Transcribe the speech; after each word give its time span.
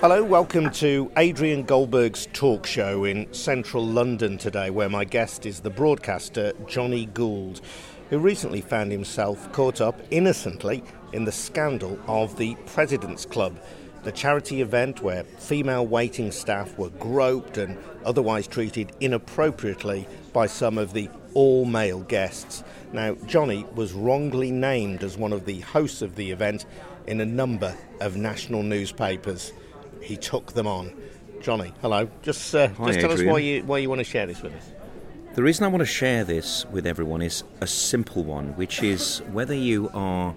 Hello, 0.00 0.22
welcome 0.22 0.70
to 0.70 1.10
Adrian 1.16 1.64
Goldberg's 1.64 2.28
talk 2.32 2.66
show 2.66 3.02
in 3.02 3.26
central 3.34 3.84
London 3.84 4.38
today, 4.38 4.70
where 4.70 4.88
my 4.88 5.04
guest 5.04 5.44
is 5.44 5.58
the 5.58 5.70
broadcaster 5.70 6.52
Johnny 6.68 7.06
Gould, 7.06 7.60
who 8.08 8.20
recently 8.20 8.60
found 8.60 8.92
himself 8.92 9.50
caught 9.50 9.80
up 9.80 10.00
innocently 10.12 10.84
in 11.12 11.24
the 11.24 11.32
scandal 11.32 11.98
of 12.06 12.36
the 12.36 12.54
President's 12.64 13.26
Club, 13.26 13.58
the 14.04 14.12
charity 14.12 14.62
event 14.62 15.02
where 15.02 15.24
female 15.24 15.84
waiting 15.84 16.30
staff 16.30 16.78
were 16.78 16.90
groped 16.90 17.58
and 17.58 17.76
otherwise 18.04 18.46
treated 18.46 18.92
inappropriately 19.00 20.06
by 20.32 20.46
some 20.46 20.78
of 20.78 20.92
the 20.92 21.10
all 21.34 21.64
male 21.64 22.02
guests. 22.02 22.62
Now, 22.92 23.16
Johnny 23.26 23.66
was 23.74 23.94
wrongly 23.94 24.52
named 24.52 25.02
as 25.02 25.18
one 25.18 25.32
of 25.32 25.44
the 25.44 25.58
hosts 25.58 26.02
of 26.02 26.14
the 26.14 26.30
event 26.30 26.66
in 27.08 27.20
a 27.20 27.26
number 27.26 27.76
of 28.00 28.16
national 28.16 28.62
newspapers 28.62 29.52
he 30.02 30.16
took 30.16 30.52
them 30.52 30.66
on. 30.66 30.92
Johnny, 31.40 31.72
hello. 31.80 32.08
Just, 32.22 32.54
uh, 32.54 32.68
Hi, 32.68 32.86
just 32.86 33.00
tell 33.00 33.12
Adrian. 33.12 33.28
us 33.28 33.32
why 33.32 33.38
you, 33.38 33.62
why 33.64 33.78
you 33.78 33.88
want 33.88 34.00
to 34.00 34.04
share 34.04 34.26
this 34.26 34.42
with 34.42 34.54
us. 34.54 34.70
The 35.34 35.42
reason 35.42 35.64
I 35.64 35.68
want 35.68 35.80
to 35.80 35.86
share 35.86 36.24
this 36.24 36.66
with 36.66 36.86
everyone 36.86 37.22
is 37.22 37.44
a 37.60 37.66
simple 37.66 38.24
one, 38.24 38.56
which 38.56 38.82
is 38.82 39.18
whether 39.30 39.54
you 39.54 39.88
are 39.94 40.34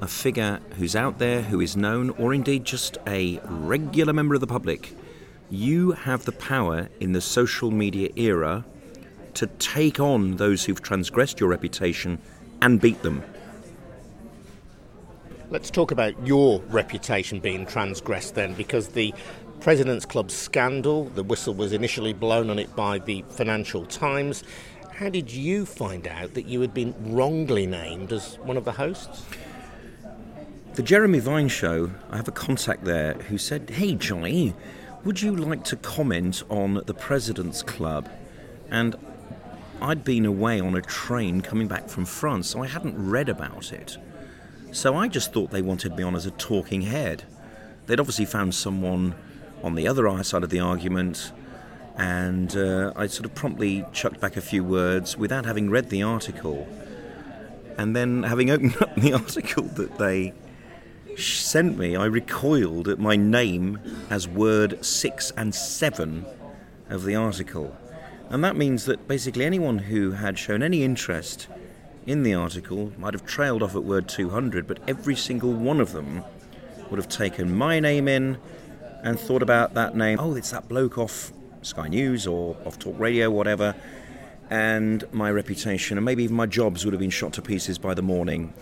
a 0.00 0.06
figure 0.06 0.60
who's 0.76 0.96
out 0.96 1.18
there, 1.18 1.42
who 1.42 1.60
is 1.60 1.76
known, 1.76 2.10
or 2.10 2.32
indeed 2.32 2.64
just 2.64 2.96
a 3.06 3.40
regular 3.44 4.12
member 4.12 4.34
of 4.34 4.40
the 4.40 4.46
public, 4.46 4.94
you 5.50 5.92
have 5.92 6.24
the 6.24 6.32
power 6.32 6.88
in 7.00 7.12
the 7.12 7.20
social 7.20 7.70
media 7.70 8.08
era 8.16 8.64
to 9.34 9.46
take 9.46 10.00
on 10.00 10.36
those 10.36 10.64
who've 10.64 10.80
transgressed 10.80 11.38
your 11.38 11.48
reputation 11.48 12.18
and 12.62 12.80
beat 12.80 13.02
them. 13.02 13.22
Let's 15.54 15.70
talk 15.70 15.92
about 15.92 16.26
your 16.26 16.60
reputation 16.62 17.38
being 17.38 17.64
transgressed 17.64 18.34
then, 18.34 18.54
because 18.54 18.88
the 18.88 19.14
President's 19.60 20.04
Club 20.04 20.32
scandal, 20.32 21.04
the 21.04 21.22
whistle 21.22 21.54
was 21.54 21.72
initially 21.72 22.12
blown 22.12 22.50
on 22.50 22.58
it 22.58 22.74
by 22.74 22.98
the 22.98 23.24
Financial 23.28 23.86
Times. 23.86 24.42
How 24.94 25.10
did 25.10 25.30
you 25.30 25.64
find 25.64 26.08
out 26.08 26.34
that 26.34 26.46
you 26.46 26.60
had 26.60 26.74
been 26.74 26.92
wrongly 27.14 27.66
named 27.66 28.12
as 28.12 28.34
one 28.40 28.56
of 28.56 28.64
the 28.64 28.72
hosts? 28.72 29.24
The 30.72 30.82
Jeremy 30.82 31.20
Vine 31.20 31.46
show, 31.46 31.92
I 32.10 32.16
have 32.16 32.26
a 32.26 32.32
contact 32.32 32.82
there 32.82 33.14
who 33.14 33.38
said, 33.38 33.70
Hey 33.70 33.94
Johnny, 33.94 34.54
would 35.04 35.22
you 35.22 35.36
like 35.36 35.62
to 35.66 35.76
comment 35.76 36.42
on 36.50 36.82
the 36.84 36.94
President's 36.94 37.62
Club? 37.62 38.10
And 38.72 38.96
I'd 39.80 40.02
been 40.02 40.26
away 40.26 40.58
on 40.58 40.74
a 40.74 40.82
train 40.82 41.42
coming 41.42 41.68
back 41.68 41.88
from 41.88 42.06
France, 42.06 42.48
so 42.48 42.64
I 42.64 42.66
hadn't 42.66 42.96
read 42.98 43.28
about 43.28 43.72
it. 43.72 43.98
So 44.74 44.96
I 44.96 45.06
just 45.06 45.32
thought 45.32 45.52
they 45.52 45.62
wanted 45.62 45.96
me 45.96 46.02
on 46.02 46.16
as 46.16 46.26
a 46.26 46.32
talking 46.32 46.82
head. 46.82 47.22
They'd 47.86 48.00
obviously 48.00 48.24
found 48.24 48.56
someone 48.56 49.14
on 49.62 49.76
the 49.76 49.86
other 49.86 50.20
side 50.24 50.42
of 50.42 50.50
the 50.50 50.58
argument, 50.58 51.30
and 51.96 52.56
uh, 52.56 52.92
I 52.96 53.06
sort 53.06 53.24
of 53.24 53.36
promptly 53.36 53.84
chucked 53.92 54.18
back 54.18 54.36
a 54.36 54.40
few 54.40 54.64
words 54.64 55.16
without 55.16 55.46
having 55.46 55.70
read 55.70 55.90
the 55.90 56.02
article. 56.02 56.66
And 57.78 57.94
then, 57.94 58.24
having 58.24 58.50
opened 58.50 58.76
up 58.82 58.96
the 58.96 59.12
article 59.12 59.62
that 59.62 59.96
they 59.98 60.32
sent 61.16 61.78
me, 61.78 61.94
I 61.94 62.06
recoiled 62.06 62.88
at 62.88 62.98
my 62.98 63.14
name 63.14 63.78
as 64.10 64.26
word 64.26 64.84
six 64.84 65.30
and 65.36 65.54
seven 65.54 66.26
of 66.90 67.04
the 67.04 67.14
article. 67.14 67.76
And 68.28 68.42
that 68.42 68.56
means 68.56 68.86
that 68.86 69.06
basically 69.06 69.44
anyone 69.44 69.78
who 69.78 70.10
had 70.10 70.36
shown 70.36 70.64
any 70.64 70.82
interest 70.82 71.46
in 72.06 72.22
the 72.22 72.34
article 72.34 72.92
might 72.98 73.14
have 73.14 73.24
trailed 73.24 73.62
off 73.62 73.74
at 73.74 73.84
word 73.84 74.08
200, 74.08 74.66
but 74.66 74.78
every 74.86 75.16
single 75.16 75.52
one 75.52 75.80
of 75.80 75.92
them 75.92 76.22
would 76.90 76.98
have 76.98 77.08
taken 77.08 77.56
my 77.56 77.80
name 77.80 78.08
in 78.08 78.38
and 79.02 79.18
thought 79.18 79.42
about 79.42 79.74
that 79.74 79.96
name. 79.96 80.18
Oh, 80.20 80.34
it's 80.34 80.50
that 80.50 80.68
bloke 80.68 80.98
off 80.98 81.32
Sky 81.62 81.88
News 81.88 82.26
or 82.26 82.56
off 82.64 82.78
Talk 82.78 82.98
Radio, 82.98 83.30
whatever. 83.30 83.74
And 84.50 85.04
my 85.12 85.30
reputation 85.30 85.96
and 85.96 86.04
maybe 86.04 86.24
even 86.24 86.36
my 86.36 86.46
jobs 86.46 86.84
would 86.84 86.92
have 86.92 87.00
been 87.00 87.10
shot 87.10 87.32
to 87.34 87.42
pieces 87.42 87.78
by 87.78 87.94
the 87.94 88.02
morning. 88.02 88.52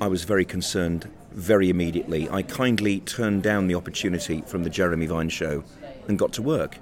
I 0.00 0.06
was 0.08 0.24
very 0.24 0.44
concerned 0.44 1.10
very 1.32 1.70
immediately. 1.70 2.28
I 2.28 2.42
kindly 2.42 3.00
turned 3.00 3.42
down 3.42 3.66
the 3.66 3.74
opportunity 3.74 4.42
from 4.46 4.62
the 4.62 4.70
Jeremy 4.70 5.06
Vine 5.06 5.28
show 5.28 5.64
and 6.08 6.18
got 6.18 6.32
to 6.34 6.42
work. 6.42 6.78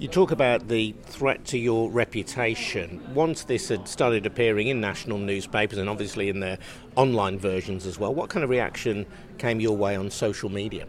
You 0.00 0.06
talk 0.06 0.30
about 0.30 0.68
the 0.68 0.94
threat 1.06 1.44
to 1.46 1.58
your 1.58 1.90
reputation. 1.90 3.02
Once 3.14 3.42
this 3.42 3.68
had 3.68 3.88
started 3.88 4.26
appearing 4.26 4.68
in 4.68 4.80
national 4.80 5.18
newspapers 5.18 5.76
and 5.76 5.90
obviously 5.90 6.28
in 6.28 6.38
their 6.38 6.58
online 6.94 7.36
versions 7.36 7.84
as 7.84 7.98
well, 7.98 8.14
what 8.14 8.30
kind 8.30 8.44
of 8.44 8.50
reaction 8.50 9.06
came 9.38 9.58
your 9.58 9.76
way 9.76 9.96
on 9.96 10.08
social 10.08 10.50
media? 10.50 10.86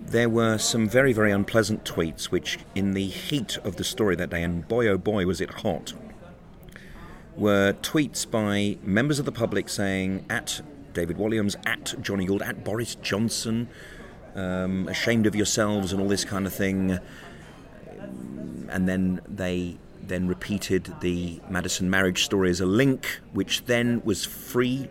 There 0.00 0.28
were 0.28 0.58
some 0.58 0.88
very, 0.88 1.12
very 1.12 1.30
unpleasant 1.30 1.84
tweets, 1.84 2.24
which, 2.24 2.58
in 2.74 2.94
the 2.94 3.06
heat 3.06 3.56
of 3.58 3.76
the 3.76 3.84
story 3.84 4.16
that 4.16 4.30
day, 4.30 4.42
and 4.42 4.66
boy 4.66 4.88
oh 4.88 4.98
boy 4.98 5.26
was 5.26 5.40
it 5.40 5.50
hot, 5.50 5.92
were 7.36 7.74
tweets 7.82 8.28
by 8.28 8.78
members 8.82 9.20
of 9.20 9.26
the 9.26 9.32
public 9.32 9.68
saying, 9.68 10.26
at 10.28 10.60
David 10.92 11.18
Walliams, 11.18 11.54
at 11.64 11.94
Johnny 12.02 12.26
Gould, 12.26 12.42
at 12.42 12.64
Boris 12.64 12.96
Johnson, 12.96 13.68
um, 14.34 14.88
ashamed 14.88 15.26
of 15.26 15.36
yourselves, 15.36 15.92
and 15.92 16.02
all 16.02 16.08
this 16.08 16.24
kind 16.24 16.48
of 16.48 16.52
thing. 16.52 16.98
And 18.70 18.88
then 18.88 19.20
they 19.28 19.76
then 20.02 20.28
repeated 20.28 20.92
the 21.00 21.40
Madison 21.48 21.88
Marriage 21.88 22.24
story 22.24 22.50
as 22.50 22.60
a 22.60 22.66
link, 22.66 23.20
which 23.32 23.64
then 23.64 24.02
was 24.04 24.24
free 24.24 24.88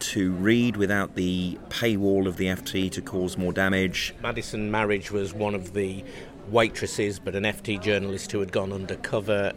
to 0.00 0.32
read 0.32 0.76
without 0.76 1.14
the 1.14 1.58
paywall 1.70 2.26
of 2.26 2.36
the 2.36 2.46
FT 2.46 2.90
to 2.90 3.00
cause 3.00 3.38
more 3.38 3.52
damage. 3.52 4.14
Madison 4.22 4.70
Marriage 4.70 5.10
was 5.10 5.32
one 5.32 5.54
of 5.54 5.72
the 5.72 6.04
waitresses, 6.50 7.18
but 7.18 7.34
an 7.34 7.44
FT 7.44 7.80
journalist 7.80 8.32
who 8.32 8.40
had 8.40 8.52
gone 8.52 8.72
undercover. 8.72 9.52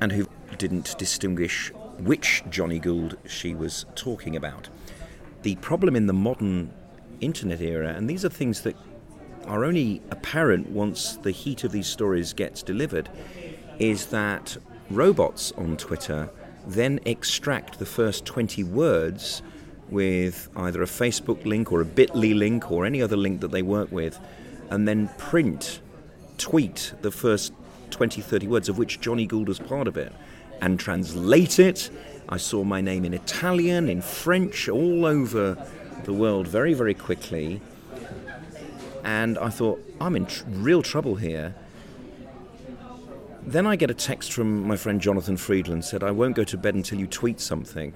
and 0.00 0.12
who 0.12 0.28
didn't 0.58 0.96
distinguish 0.98 1.72
which 1.98 2.42
Johnny 2.50 2.78
Gould 2.78 3.16
she 3.26 3.54
was 3.54 3.84
talking 3.94 4.36
about. 4.36 4.68
The 5.42 5.56
problem 5.56 5.96
in 5.96 6.06
the 6.06 6.12
modern 6.12 6.72
internet 7.20 7.60
era, 7.60 7.88
and 7.88 8.08
these 8.08 8.24
are 8.24 8.28
things 8.28 8.62
that 8.62 8.76
are 9.48 9.64
only 9.64 10.00
apparent 10.10 10.68
once 10.70 11.16
the 11.16 11.30
heat 11.30 11.64
of 11.64 11.72
these 11.72 11.86
stories 11.86 12.32
gets 12.32 12.62
delivered, 12.62 13.08
is 13.78 14.06
that 14.06 14.56
robots 14.90 15.52
on 15.52 15.76
Twitter 15.76 16.30
then 16.66 17.00
extract 17.06 17.78
the 17.78 17.86
first 17.86 18.24
20 18.26 18.62
words 18.64 19.42
with 19.88 20.48
either 20.56 20.82
a 20.82 20.86
Facebook 20.86 21.44
link 21.46 21.72
or 21.72 21.80
a 21.80 21.84
bit.ly 21.84 22.32
link 22.34 22.70
or 22.70 22.84
any 22.84 23.00
other 23.00 23.16
link 23.16 23.40
that 23.40 23.50
they 23.50 23.62
work 23.62 23.90
with, 23.90 24.18
and 24.70 24.86
then 24.86 25.08
print, 25.16 25.80
tweet 26.36 26.92
the 27.00 27.10
first 27.10 27.52
20, 27.90 28.20
30 28.20 28.46
words, 28.46 28.68
of 28.68 28.76
which 28.76 29.00
Johnny 29.00 29.26
Gould 29.26 29.48
was 29.48 29.58
part 29.58 29.88
of 29.88 29.96
it, 29.96 30.12
and 30.60 30.78
translate 30.78 31.58
it. 31.58 31.90
I 32.28 32.36
saw 32.36 32.64
my 32.64 32.82
name 32.82 33.06
in 33.06 33.14
Italian, 33.14 33.88
in 33.88 34.02
French, 34.02 34.68
all 34.68 35.06
over 35.06 35.56
the 36.04 36.12
world 36.12 36.46
very, 36.46 36.74
very 36.74 36.94
quickly. 36.94 37.62
And 39.08 39.38
I 39.38 39.48
thought, 39.48 39.82
I'm 40.02 40.14
in 40.16 40.26
tr- 40.26 40.44
real 40.48 40.82
trouble 40.82 41.14
here. 41.14 41.54
Then 43.42 43.66
I 43.66 43.74
get 43.74 43.90
a 43.90 43.94
text 43.94 44.34
from 44.34 44.66
my 44.66 44.76
friend 44.76 45.00
Jonathan 45.00 45.38
Freedland 45.38 45.86
said, 45.86 46.02
I 46.02 46.10
won't 46.10 46.36
go 46.36 46.44
to 46.44 46.58
bed 46.58 46.74
until 46.74 46.98
you 46.98 47.06
tweet 47.06 47.40
something. 47.40 47.94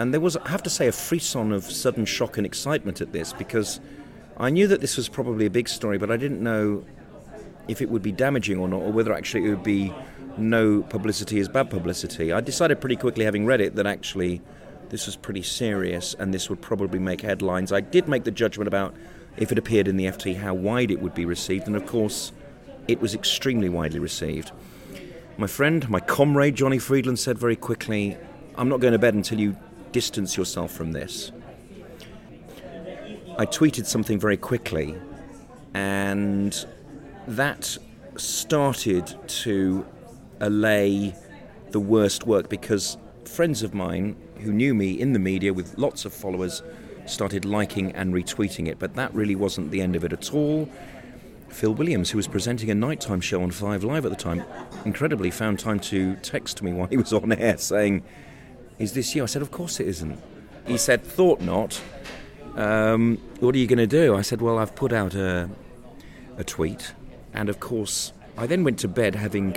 And 0.00 0.12
there 0.12 0.20
was, 0.20 0.36
I 0.36 0.48
have 0.48 0.64
to 0.64 0.70
say, 0.70 0.88
a 0.88 0.92
frisson 0.92 1.52
of 1.52 1.62
sudden 1.62 2.04
shock 2.04 2.38
and 2.38 2.44
excitement 2.44 3.00
at 3.00 3.12
this 3.12 3.32
because 3.32 3.78
I 4.36 4.50
knew 4.50 4.66
that 4.66 4.80
this 4.80 4.96
was 4.96 5.08
probably 5.08 5.46
a 5.46 5.50
big 5.50 5.68
story, 5.68 5.96
but 5.96 6.10
I 6.10 6.16
didn't 6.16 6.42
know 6.42 6.84
if 7.68 7.80
it 7.80 7.88
would 7.88 8.02
be 8.02 8.10
damaging 8.10 8.58
or 8.58 8.66
not, 8.66 8.82
or 8.82 8.90
whether 8.90 9.12
actually 9.12 9.44
it 9.44 9.50
would 9.50 9.62
be 9.62 9.94
no 10.36 10.82
publicity 10.82 11.38
is 11.38 11.48
bad 11.48 11.70
publicity. 11.70 12.32
I 12.32 12.40
decided 12.40 12.80
pretty 12.80 12.96
quickly, 12.96 13.24
having 13.24 13.46
read 13.46 13.60
it, 13.60 13.76
that 13.76 13.86
actually 13.86 14.42
this 14.88 15.06
was 15.06 15.14
pretty 15.14 15.42
serious 15.42 16.14
and 16.18 16.34
this 16.34 16.50
would 16.50 16.60
probably 16.60 16.98
make 16.98 17.20
headlines. 17.20 17.72
I 17.72 17.80
did 17.80 18.08
make 18.08 18.24
the 18.24 18.32
judgment 18.32 18.66
about 18.66 18.96
if 19.38 19.52
it 19.52 19.58
appeared 19.58 19.88
in 19.88 19.96
the 19.96 20.06
FT, 20.06 20.36
how 20.36 20.52
wide 20.52 20.90
it 20.90 21.00
would 21.00 21.14
be 21.14 21.24
received, 21.24 21.66
and 21.66 21.76
of 21.76 21.86
course, 21.86 22.32
it 22.88 23.00
was 23.00 23.14
extremely 23.14 23.68
widely 23.68 24.00
received. 24.00 24.50
My 25.36 25.46
friend, 25.46 25.88
my 25.88 26.00
comrade 26.00 26.56
Johnny 26.56 26.78
Freedland 26.78 27.18
said 27.18 27.38
very 27.38 27.54
quickly, 27.54 28.16
I'm 28.56 28.68
not 28.68 28.80
going 28.80 28.92
to 28.92 28.98
bed 28.98 29.14
until 29.14 29.38
you 29.38 29.56
distance 29.92 30.36
yourself 30.36 30.72
from 30.72 30.92
this. 30.92 31.30
I 33.38 33.46
tweeted 33.46 33.86
something 33.86 34.18
very 34.18 34.36
quickly, 34.36 34.96
and 35.72 36.66
that 37.28 37.78
started 38.16 39.14
to 39.28 39.86
allay 40.40 41.14
the 41.70 41.78
worst 41.78 42.26
work 42.26 42.48
because 42.48 42.96
friends 43.24 43.62
of 43.62 43.74
mine 43.74 44.16
who 44.40 44.52
knew 44.52 44.74
me 44.74 44.98
in 44.98 45.12
the 45.12 45.18
media 45.20 45.52
with 45.52 45.78
lots 45.78 46.04
of 46.04 46.12
followers 46.12 46.62
started 47.10 47.44
liking 47.44 47.92
and 47.92 48.14
retweeting 48.14 48.68
it, 48.68 48.78
but 48.78 48.94
that 48.94 49.14
really 49.14 49.34
wasn't 49.34 49.70
the 49.70 49.80
end 49.80 49.96
of 49.96 50.04
it 50.04 50.12
at 50.12 50.32
all. 50.32 50.68
Phil 51.48 51.72
Williams, 51.74 52.10
who 52.10 52.18
was 52.18 52.28
presenting 52.28 52.70
a 52.70 52.74
nighttime 52.74 53.20
show 53.20 53.42
on 53.42 53.50
Five 53.50 53.82
Live 53.82 54.04
at 54.04 54.10
the 54.10 54.16
time, 54.16 54.44
incredibly 54.84 55.30
found 55.30 55.58
time 55.58 55.80
to 55.80 56.16
text 56.16 56.62
me 56.62 56.72
while 56.74 56.88
he 56.88 56.96
was 56.96 57.12
on 57.12 57.32
air 57.32 57.58
saying, 57.58 58.02
Is 58.78 58.92
this 58.92 59.14
you? 59.14 59.22
I 59.22 59.26
said, 59.26 59.42
Of 59.42 59.50
course 59.50 59.80
it 59.80 59.88
isn't. 59.88 60.18
He 60.66 60.76
said, 60.76 61.02
Thought 61.02 61.40
not. 61.40 61.80
Um, 62.54 63.18
what 63.40 63.54
are 63.54 63.58
you 63.58 63.66
going 63.66 63.78
to 63.78 63.86
do? 63.86 64.14
I 64.14 64.22
said, 64.22 64.42
Well, 64.42 64.58
I've 64.58 64.74
put 64.74 64.92
out 64.92 65.14
a, 65.14 65.48
a 66.36 66.44
tweet, 66.44 66.92
and 67.32 67.48
of 67.48 67.60
course, 67.60 68.12
I 68.36 68.46
then 68.46 68.64
went 68.64 68.78
to 68.80 68.88
bed 68.88 69.14
having 69.14 69.56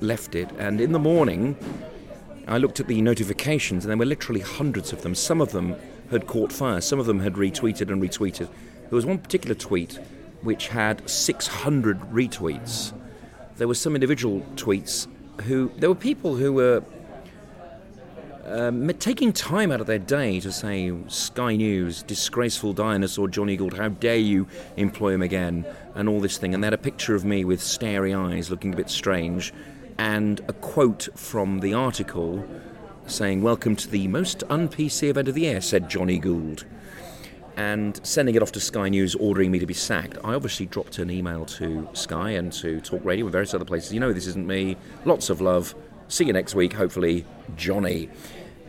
left 0.00 0.34
it, 0.34 0.50
and 0.58 0.80
in 0.80 0.92
the 0.92 0.98
morning, 0.98 1.56
I 2.46 2.58
looked 2.58 2.80
at 2.80 2.86
the 2.86 3.00
notifications, 3.02 3.84
and 3.84 3.90
there 3.90 3.98
were 3.98 4.06
literally 4.06 4.40
hundreds 4.40 4.92
of 4.92 5.02
them. 5.02 5.14
Some 5.14 5.40
of 5.40 5.52
them 5.52 5.76
had 6.10 6.26
caught 6.26 6.52
fire, 6.52 6.80
some 6.80 6.98
of 6.98 7.06
them 7.06 7.20
had 7.20 7.34
retweeted 7.34 7.90
and 7.90 8.02
retweeted. 8.02 8.48
There 8.88 8.96
was 8.96 9.06
one 9.06 9.18
particular 9.18 9.54
tweet 9.54 9.98
which 10.42 10.68
had 10.68 11.08
600 11.08 12.00
retweets. 12.12 12.92
There 13.56 13.68
were 13.68 13.74
some 13.74 13.94
individual 13.94 14.40
tweets 14.54 15.06
who, 15.42 15.70
there 15.76 15.88
were 15.88 15.94
people 15.94 16.36
who 16.36 16.52
were 16.52 16.82
um, 18.44 18.88
taking 18.98 19.32
time 19.32 19.70
out 19.70 19.80
of 19.80 19.86
their 19.86 19.98
day 19.98 20.40
to 20.40 20.50
say, 20.50 20.92
Sky 21.08 21.56
News, 21.56 22.02
disgraceful 22.02 22.72
dinosaur 22.72 23.28
Johnny 23.28 23.56
Gould, 23.56 23.74
how 23.74 23.88
dare 23.88 24.16
you 24.16 24.46
employ 24.76 25.12
him 25.12 25.22
again, 25.22 25.66
and 25.94 26.08
all 26.08 26.20
this 26.20 26.38
thing. 26.38 26.54
And 26.54 26.62
they 26.62 26.66
had 26.66 26.74
a 26.74 26.78
picture 26.78 27.14
of 27.14 27.24
me 27.24 27.44
with 27.44 27.62
starey 27.62 28.14
eyes 28.14 28.50
looking 28.50 28.72
a 28.72 28.76
bit 28.76 28.88
strange, 28.88 29.52
and 29.98 30.40
a 30.48 30.52
quote 30.52 31.08
from 31.14 31.60
the 31.60 31.74
article 31.74 32.46
saying, 33.08 33.42
Welcome 33.42 33.74
to 33.76 33.88
the 33.88 34.06
most 34.08 34.44
un 34.50 34.68
PC 34.68 35.08
event 35.08 35.28
of 35.28 35.34
the 35.34 35.42
year, 35.42 35.60
said 35.60 35.88
Johnny 35.88 36.18
Gould. 36.18 36.64
And 37.56 37.98
sending 38.06 38.34
it 38.34 38.42
off 38.42 38.52
to 38.52 38.60
Sky 38.60 38.88
News, 38.88 39.14
ordering 39.14 39.50
me 39.50 39.58
to 39.58 39.66
be 39.66 39.74
sacked. 39.74 40.18
I 40.22 40.34
obviously 40.34 40.66
dropped 40.66 40.98
an 40.98 41.10
email 41.10 41.44
to 41.46 41.88
Sky 41.92 42.30
and 42.30 42.52
to 42.54 42.80
Talk 42.80 43.04
Radio 43.04 43.24
and 43.26 43.32
various 43.32 43.54
other 43.54 43.64
places. 43.64 43.92
You 43.92 44.00
know, 44.00 44.12
this 44.12 44.26
isn't 44.28 44.46
me. 44.46 44.76
Lots 45.04 45.30
of 45.30 45.40
love. 45.40 45.74
See 46.08 46.24
you 46.24 46.32
next 46.32 46.54
week, 46.54 46.72
hopefully, 46.72 47.24
Johnny. 47.56 48.08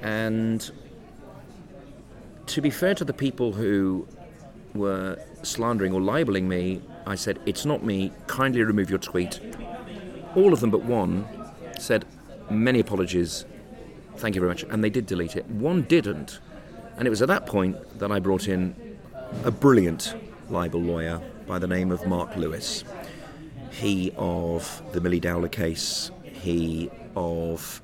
And 0.02 0.70
to 2.48 2.62
be 2.62 2.70
fair 2.70 2.96
to 2.96 3.06
the 3.06 3.14
people 3.14 3.54
who 3.54 4.08
were 4.74 5.20
slandering 5.44 5.94
or 5.94 6.02
libeling 6.02 6.48
me, 6.48 6.82
I 7.06 7.16
said, 7.16 7.40
It's 7.46 7.66
not 7.66 7.84
me, 7.84 8.12
kindly 8.28 8.64
remove 8.64 8.90
your 8.90 9.00
tweet. 9.00 9.40
All 10.36 10.54
of 10.54 10.62
them 10.62 10.72
but 10.72 10.84
one 10.84 11.28
said, 11.78 12.06
Many 12.50 12.80
apologies, 12.80 13.46
thank 14.20 14.36
you 14.36 14.42
very 14.42 14.52
much. 14.52 14.64
And 14.64 14.84
they 14.84 14.90
did 14.90 15.06
delete 15.06 15.36
it. 15.36 15.46
One 15.48 15.84
didn't. 15.84 16.40
And 16.98 17.08
it 17.08 17.10
was 17.10 17.22
at 17.22 17.28
that 17.30 17.46
point 17.46 18.00
that 18.00 18.12
I 18.12 18.20
brought 18.20 18.48
in 18.48 18.76
a 19.44 19.52
brilliant 19.52 20.16
libel 20.50 20.82
lawyer 20.82 21.22
by 21.48 21.60
the 21.60 21.68
name 21.68 21.92
of 21.92 22.06
Mark 22.06 22.36
Lewis. 22.36 22.84
He 23.72 24.12
of 24.18 24.82
the 24.92 25.00
Milly 25.00 25.20
Dowler 25.20 25.48
case, 25.48 26.12
he 26.24 26.90
of 27.16 27.82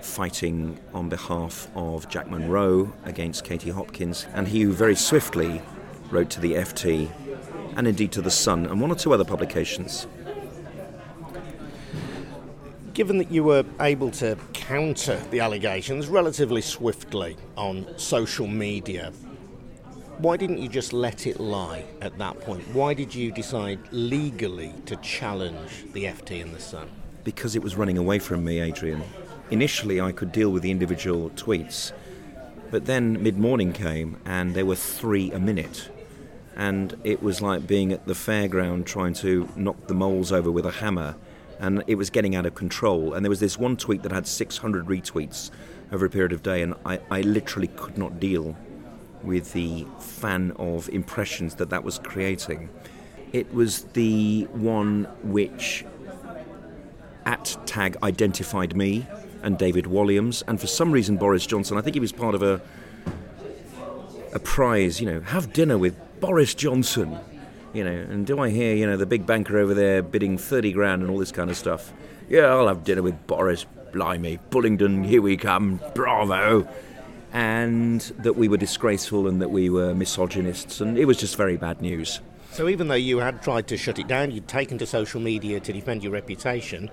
fighting 0.00 0.78
on 0.92 1.08
behalf 1.08 1.68
of 1.74 2.08
Jack 2.08 2.30
Monroe 2.30 2.92
against 3.04 3.44
Katie 3.44 3.70
Hopkins, 3.70 4.26
and 4.34 4.46
he 4.46 4.62
who 4.62 4.72
very 4.72 4.94
swiftly 4.94 5.62
wrote 6.10 6.28
to 6.30 6.40
the 6.40 6.52
FT 6.54 7.10
and 7.76 7.88
indeed 7.88 8.12
to 8.12 8.20
The 8.20 8.30
Sun 8.30 8.66
and 8.66 8.80
one 8.80 8.90
or 8.90 8.94
two 8.94 9.14
other 9.14 9.24
publications. 9.24 10.06
Given 12.94 13.18
that 13.18 13.30
you 13.30 13.44
were 13.44 13.64
able 13.80 14.10
to 14.12 14.36
counter 14.52 15.20
the 15.30 15.40
allegations 15.40 16.08
relatively 16.08 16.62
swiftly 16.62 17.36
on 17.56 17.86
social 17.98 18.46
media, 18.46 19.12
why 20.18 20.36
didn't 20.36 20.58
you 20.58 20.68
just 20.68 20.92
let 20.92 21.26
it 21.26 21.40
lie 21.40 21.84
at 22.00 22.16
that 22.18 22.40
point? 22.40 22.66
Why 22.72 22.94
did 22.94 23.14
you 23.14 23.32
decide 23.32 23.80
legally 23.90 24.72
to 24.86 24.96
challenge 24.96 25.86
the 25.92 26.04
FT 26.04 26.40
and 26.40 26.54
The 26.54 26.60
Sun? 26.60 26.88
Because 27.24 27.56
it 27.56 27.62
was 27.62 27.74
running 27.74 27.98
away 27.98 28.18
from 28.18 28.44
me, 28.44 28.60
Adrian 28.60 29.02
initially 29.50 30.00
I 30.00 30.12
could 30.12 30.32
deal 30.32 30.50
with 30.50 30.62
the 30.62 30.70
individual 30.70 31.30
tweets, 31.30 31.92
but 32.70 32.86
then 32.86 33.22
mid 33.22 33.38
morning 33.38 33.72
came 33.72 34.20
and 34.24 34.54
there 34.54 34.66
were 34.66 34.76
three 34.76 35.30
a 35.32 35.38
minute. 35.38 35.88
And 36.56 36.96
it 37.02 37.22
was 37.22 37.42
like 37.42 37.66
being 37.66 37.92
at 37.92 38.06
the 38.06 38.14
fairground 38.14 38.86
trying 38.86 39.14
to 39.14 39.48
knock 39.56 39.86
the 39.86 39.94
moles 39.94 40.30
over 40.30 40.50
with 40.50 40.64
a 40.66 40.70
hammer. 40.70 41.16
And 41.58 41.82
it 41.86 41.94
was 41.96 42.10
getting 42.10 42.34
out 42.34 42.46
of 42.46 42.54
control. 42.54 43.14
And 43.14 43.24
there 43.24 43.30
was 43.30 43.40
this 43.40 43.58
one 43.58 43.76
tweet 43.76 44.02
that 44.02 44.12
had 44.12 44.26
600 44.26 44.86
retweets 44.86 45.50
over 45.92 46.06
a 46.06 46.10
period 46.10 46.32
of 46.32 46.42
day, 46.42 46.62
and 46.62 46.74
I, 46.84 46.98
I 47.10 47.20
literally 47.20 47.68
could 47.68 47.96
not 47.96 48.18
deal 48.18 48.56
with 49.22 49.52
the 49.52 49.86
fan 49.98 50.52
of 50.56 50.88
impressions 50.90 51.54
that 51.56 51.70
that 51.70 51.84
was 51.84 51.98
creating. 51.98 52.68
It 53.32 53.52
was 53.54 53.84
the 53.84 54.44
one 54.52 55.04
which 55.22 55.84
at 57.24 57.56
tag 57.64 57.96
identified 58.02 58.76
me 58.76 59.06
and 59.42 59.58
David 59.58 59.84
Walliams, 59.84 60.42
and 60.46 60.60
for 60.60 60.66
some 60.66 60.90
reason 60.90 61.16
Boris 61.16 61.46
Johnson. 61.46 61.76
I 61.76 61.80
think 61.80 61.94
he 61.94 62.00
was 62.00 62.12
part 62.12 62.34
of 62.34 62.42
a 62.42 62.60
a 64.32 64.38
prize. 64.38 65.00
You 65.00 65.06
know, 65.06 65.20
have 65.20 65.52
dinner 65.52 65.78
with 65.78 65.96
Boris 66.20 66.54
Johnson. 66.54 67.18
You 67.74 67.84
know, 67.84 67.90
and 67.90 68.24
do 68.24 68.38
I 68.38 68.48
hear 68.50 68.74
you 68.74 68.86
know 68.86 68.96
the 68.96 69.04
big 69.04 69.26
banker 69.26 69.58
over 69.58 69.74
there 69.74 70.00
bidding 70.00 70.38
thirty 70.38 70.72
grand 70.72 71.02
and 71.02 71.10
all 71.10 71.18
this 71.18 71.32
kind 71.32 71.50
of 71.50 71.56
stuff? 71.56 71.92
Yeah, 72.28 72.46
I'll 72.46 72.68
have 72.68 72.84
dinner 72.84 73.02
with 73.02 73.26
Boris. 73.26 73.66
Blimey, 73.92 74.40
Bullingdon, 74.50 75.04
here 75.06 75.22
we 75.22 75.36
come. 75.36 75.80
Bravo. 75.94 76.68
And 77.32 78.00
that 78.18 78.34
we 78.34 78.48
were 78.48 78.56
disgraceful 78.56 79.28
and 79.28 79.40
that 79.40 79.50
we 79.50 79.70
were 79.70 79.94
misogynists, 79.94 80.80
and 80.80 80.98
it 80.98 81.04
was 81.04 81.16
just 81.16 81.36
very 81.36 81.56
bad 81.56 81.80
news. 81.80 82.20
So 82.50 82.68
even 82.68 82.88
though 82.88 82.94
you 82.94 83.18
had 83.18 83.42
tried 83.42 83.68
to 83.68 83.76
shut 83.76 83.98
it 83.98 84.08
down, 84.08 84.30
you'd 84.30 84.48
taken 84.48 84.78
to 84.78 84.86
social 84.86 85.20
media 85.20 85.60
to 85.60 85.72
defend 85.72 86.02
your 86.02 86.12
reputation, 86.12 86.90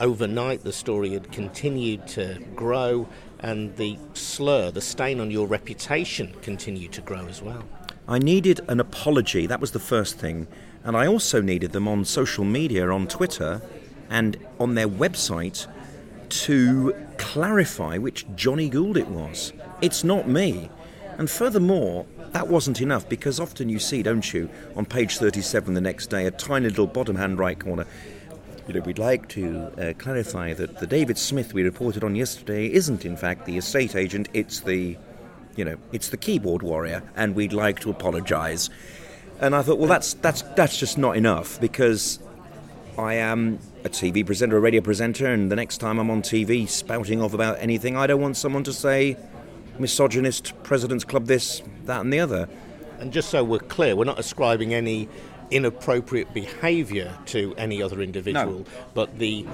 overnight 0.00 0.62
the 0.62 0.72
story 0.72 1.10
had 1.10 1.30
continued 1.32 2.06
to 2.08 2.38
grow 2.54 3.08
and 3.40 3.76
the 3.76 3.96
slur, 4.14 4.70
the 4.70 4.80
stain 4.80 5.20
on 5.20 5.30
your 5.30 5.46
reputation 5.46 6.34
continued 6.42 6.92
to 6.92 7.00
grow 7.00 7.26
as 7.26 7.42
well. 7.42 7.64
I 8.08 8.18
needed 8.18 8.60
an 8.68 8.80
apology, 8.80 9.46
that 9.46 9.60
was 9.60 9.72
the 9.72 9.78
first 9.78 10.18
thing. 10.18 10.46
And 10.82 10.96
I 10.96 11.06
also 11.06 11.42
needed 11.42 11.72
them 11.72 11.86
on 11.86 12.04
social 12.04 12.44
media, 12.44 12.90
on 12.90 13.06
Twitter, 13.06 13.60
and 14.08 14.38
on 14.58 14.74
their 14.74 14.88
website 14.88 15.66
to 16.30 16.94
clarify 17.18 17.98
which 17.98 18.26
Johnny 18.34 18.68
Gould 18.68 18.96
it 18.96 19.08
was. 19.08 19.52
It's 19.82 20.02
not 20.04 20.28
me. 20.28 20.70
And 21.18 21.28
furthermore, 21.28 22.06
that 22.32 22.48
wasn't 22.48 22.80
enough 22.80 23.08
because 23.08 23.38
often 23.38 23.68
you 23.68 23.78
see, 23.78 24.02
don't 24.02 24.32
you, 24.32 24.48
on 24.74 24.86
page 24.86 25.18
37 25.18 25.74
the 25.74 25.80
next 25.80 26.06
day, 26.08 26.26
a 26.26 26.30
tiny 26.30 26.68
little 26.68 26.86
bottom 26.86 27.16
hand 27.16 27.38
right 27.38 27.58
corner 27.58 27.86
you 28.68 28.74
know, 28.74 28.80
we'd 28.80 28.98
like 28.98 29.28
to 29.28 29.72
uh, 29.78 29.92
clarify 29.98 30.52
that 30.52 30.78
the 30.78 30.86
David 30.86 31.16
Smith 31.16 31.54
we 31.54 31.62
reported 31.62 32.04
on 32.04 32.14
yesterday 32.14 32.70
isn't, 32.70 33.06
in 33.06 33.16
fact, 33.16 33.46
the 33.46 33.56
estate 33.56 33.96
agent. 33.96 34.28
It's 34.34 34.60
the, 34.60 34.98
you 35.58 35.64
know, 35.64 35.76
it's 35.90 36.08
the 36.10 36.16
keyboard 36.16 36.62
warrior, 36.62 37.02
and 37.16 37.34
we'd 37.34 37.52
like 37.52 37.80
to 37.80 37.90
apologise. 37.90 38.70
And 39.40 39.56
I 39.56 39.62
thought, 39.62 39.78
well, 39.78 39.88
that's 39.88 40.14
that's 40.14 40.42
that's 40.56 40.78
just 40.78 40.96
not 40.96 41.16
enough 41.16 41.60
because 41.60 42.20
I 42.96 43.14
am 43.14 43.58
a 43.84 43.88
TV 43.88 44.24
presenter, 44.24 44.56
a 44.56 44.60
radio 44.60 44.80
presenter, 44.80 45.26
and 45.26 45.50
the 45.50 45.56
next 45.56 45.78
time 45.78 45.98
I'm 45.98 46.10
on 46.10 46.22
TV 46.22 46.68
spouting 46.68 47.20
off 47.20 47.34
about 47.34 47.58
anything, 47.58 47.96
I 47.96 48.06
don't 48.06 48.20
want 48.20 48.36
someone 48.36 48.62
to 48.64 48.72
say 48.72 49.16
misogynist, 49.80 50.52
President's 50.62 51.04
Club 51.04 51.26
this, 51.26 51.60
that, 51.84 52.00
and 52.00 52.12
the 52.12 52.20
other. 52.20 52.48
And 53.00 53.12
just 53.12 53.28
so 53.28 53.42
we're 53.42 53.58
clear, 53.58 53.96
we're 53.96 54.04
not 54.04 54.18
ascribing 54.18 54.74
any 54.74 55.08
inappropriate 55.50 56.32
behaviour 56.34 57.16
to 57.26 57.54
any 57.56 57.82
other 57.82 58.00
individual, 58.00 58.60
no. 58.60 58.64
but 58.94 59.18
the 59.18 59.44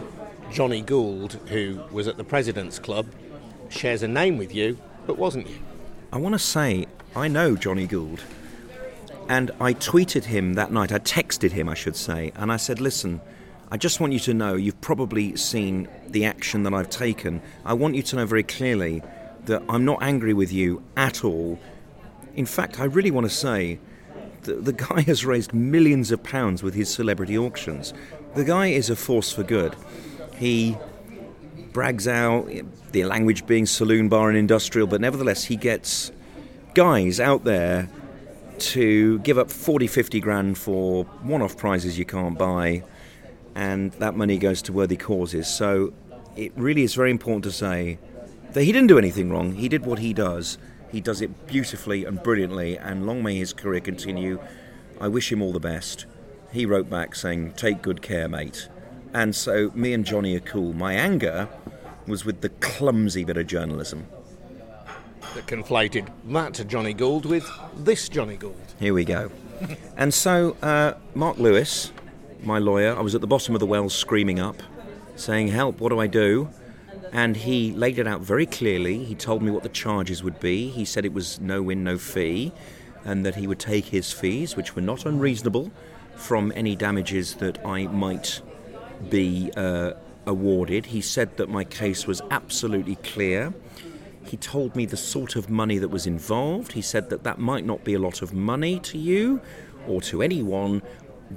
Johnny 0.51 0.83
Gould, 0.83 1.35
who 1.49 1.81
was 1.91 2.09
at 2.09 2.17
the 2.19 2.25
President's 2.25 2.79
Club, 2.79 3.07
shares 3.71 4.03
a 4.03 4.09
name 4.09 4.37
with 4.37 4.55
you, 4.55 4.79
but 5.07 5.19
wasn't 5.19 5.49
you. 5.49 5.59
I 6.15 6.17
want 6.19 6.35
to 6.35 6.39
say, 6.39 6.87
I 7.17 7.27
know 7.27 7.57
Johnny 7.57 7.89
Gould. 7.89 8.23
And 9.29 9.51
I 9.61 9.75
tweeted 9.75 10.23
him 10.23 10.55
that 10.55 10.71
night, 10.71 10.93
I 10.93 11.01
texted 11.01 11.51
him, 11.51 11.69
I 11.69 11.75
should 11.75 11.97
say, 11.97 12.31
and 12.37 12.53
I 12.53 12.57
said, 12.57 12.81
listen, 12.81 13.21
I 13.73 13.79
just 13.79 13.99
want 13.99 14.13
you 14.13 14.21
to 14.21 14.33
know 14.33 14.55
you've 14.55 14.81
probably 14.81 15.35
seen 15.35 15.89
the 16.07 16.25
action 16.25 16.63
that 16.63 16.73
I've 16.73 16.89
taken. 16.89 17.43
I 17.65 17.73
want 17.73 17.97
you 17.97 18.03
to 18.05 18.15
know 18.15 18.27
very 18.27 18.45
clearly 18.45 19.03
that 19.47 19.65
I'm 19.69 19.85
not 19.85 20.05
angry 20.05 20.35
with 20.35 20.53
you 20.53 20.85
at 20.97 21.25
all. 21.25 21.59
In 22.37 22.47
fact, 22.47 22.79
I 22.79 22.85
really 22.85 23.11
want 23.11 23.29
to 23.29 23.35
say 23.35 23.81
the, 24.43 24.55
the 24.55 24.73
guy 24.73 25.01
has 25.01 25.27
raised 25.27 25.53
millions 25.53 26.13
of 26.13 26.23
pounds 26.23 26.63
with 26.63 26.75
his 26.75 26.89
celebrity 26.89 27.37
auctions. 27.37 27.93
The 28.37 28.45
guy 28.45 28.69
is 28.69 28.89
a 28.89 28.95
force 28.95 29.33
for 29.33 29.43
good. 29.43 29.75
He 30.37 30.77
brags 31.75 32.09
out 32.09 32.49
the 32.93 33.05
language 33.05 33.47
being 33.47 33.67
saloon, 33.67 34.09
bar, 34.09 34.31
and 34.31 34.39
industrial, 34.39 34.87
but 34.87 35.03
nevertheless, 35.03 35.45
he 35.45 35.57
gets 35.57 36.11
guys 36.73 37.21
out 37.21 37.45
there 37.45 37.91
to 38.59 39.19
give 39.19 39.37
up 39.37 39.51
40, 39.51 39.87
50 39.87 40.21
grand 40.21 40.57
for 40.57 41.05
one 41.23 41.43
off 41.43 41.59
prizes 41.59 41.99
you 41.99 42.07
can't 42.07 42.39
buy, 42.39 42.83
and 43.55 43.93
that 43.93 44.17
money 44.17 44.39
goes 44.39 44.63
to 44.63 44.73
worthy 44.73 44.97
causes. 44.97 45.47
So 45.47 45.93
it 46.35 46.53
really 46.57 46.83
is 46.83 46.95
very 46.95 47.11
important 47.11 47.45
to 47.45 47.53
say 47.53 47.99
that 48.53 48.63
he 48.63 48.73
didn't 48.73 48.89
do 48.89 48.97
anything 48.97 49.29
wrong, 49.31 49.53
he 49.53 49.69
did 49.69 49.85
what 49.85 49.99
he 49.99 50.15
does 50.15 50.57
he 50.95 51.01
does 51.01 51.21
it 51.21 51.49
beautifully 51.49 52.05
and 52.05 52.23
brilliantly, 52.23 52.79
and 52.79 53.05
long 53.05 53.21
may 53.25 53.37
his 53.37 53.53
career 53.53 53.81
continue. 53.81 54.39
I 55.01 55.09
wish 55.09 55.33
him 55.33 55.43
all 55.43 55.53
the 55.53 55.59
best. 55.59 56.07
He 56.53 56.67
wrote 56.67 56.89
back 56.89 57.17
saying, 57.17 57.55
Take 57.55 57.83
good 57.83 58.01
care, 58.01 58.29
mate. 58.29 58.69
And 59.15 59.35
so 59.35 59.71
me 59.75 59.93
and 59.93 60.05
Johnny 60.05 60.35
are 60.37 60.41
cool. 60.41 60.73
My 60.73 60.93
anger 60.93 61.49
was 62.07 62.25
with 62.25 62.41
the 62.41 62.49
clumsy 62.49 63.25
bit 63.25 63.37
of 63.37 63.47
journalism. 63.47 64.09
That 65.35 65.47
conflated 65.47 66.09
that 66.25 66.67
Johnny 66.67 66.93
Gould 66.93 67.25
with 67.25 67.49
this 67.77 68.09
Johnny 68.09 68.37
Gould. 68.37 68.75
Here 68.81 68.93
we 68.93 69.05
go. 69.05 69.31
and 69.97 70.13
so, 70.13 70.57
uh, 70.63 70.95
Mark 71.15 71.39
Lewis, 71.39 71.93
my 72.43 72.59
lawyer, 72.59 72.97
I 72.97 73.01
was 73.01 73.15
at 73.15 73.21
the 73.21 73.27
bottom 73.29 73.55
of 73.55 73.61
the 73.61 73.67
well 73.67 73.89
screaming 73.89 74.41
up, 74.41 74.57
saying, 75.15 75.49
Help, 75.49 75.81
what 75.81 75.91
do 75.91 76.01
I 76.01 76.09
do? 76.09 76.51
And 77.13 77.37
he 77.37 77.71
laid 77.71 78.01
it 78.01 78.09
out 78.09 78.21
very 78.21 78.47
clearly. 78.47 79.05
He 79.05 79.15
told 79.15 79.43
me 79.43 79.53
what 79.53 79.63
the 79.63 79.69
charges 79.69 80.25
would 80.25 80.41
be. 80.41 80.71
He 80.71 80.85
said 80.85 81.05
it 81.05 81.13
was 81.13 81.39
no 81.41 81.63
win, 81.63 81.85
no 81.85 81.99
fee, 81.99 82.53
and 83.05 83.25
that 83.25 83.37
he 83.37 83.47
would 83.47 83.61
take 83.61 83.87
his 83.87 84.13
fees, 84.13 84.57
which 84.57 84.75
were 84.75 84.83
not 84.83 85.07
unreasonable, 85.07 85.71
from 86.17 86.53
any 86.57 86.75
damages 86.75 87.35
that 87.35 87.65
I 87.65 87.87
might 87.87 88.41
be 89.11 89.51
uh, 89.57 89.93
awarded. 90.27 90.87
He 90.87 91.01
said 91.01 91.37
that 91.37 91.49
my 91.49 91.65
case 91.65 92.07
was 92.07 92.23
absolutely 92.31 92.97
clear. 92.97 93.53
He 94.25 94.37
told 94.37 94.75
me 94.75 94.87
the 94.87 94.97
sort 94.97 95.37
of 95.37 95.51
money 95.51 95.79
that 95.79 95.89
was 95.89 96.07
involved. 96.07 96.73
He 96.73 96.83
said 96.83 97.11
that 97.11 97.25
that 97.25 97.39
might 97.39 97.65
not 97.65 97.85
be 97.85 97.95
a 97.95 97.99
lot 97.99 98.23
of 98.23 98.33
money 98.33 98.81
to 98.81 98.99
you 98.99 99.41
or 99.87 100.01
to 100.03 100.23
anyone, 100.23 100.83